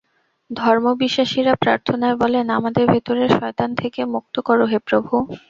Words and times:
ধর্মবিশ্বাসীরা 0.49 1.53
প্রার্থনায় 1.55 2.17
বলেন, 2.17 2.45
আমাদের 2.49 2.83
ভেতরের 2.87 3.29
শয়তান 3.29 3.69
থেকে 3.75 4.01
মুক্ত 4.05 4.35
করো 4.39 4.65
হে 4.65 4.79
প্রভু। 4.87 5.13